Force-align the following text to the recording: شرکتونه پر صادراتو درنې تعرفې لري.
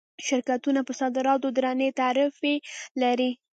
شرکتونه 0.27 0.79
پر 0.87 0.93
صادراتو 0.99 1.47
درنې 1.57 1.89
تعرفې 1.99 2.55
لري. 3.01 3.29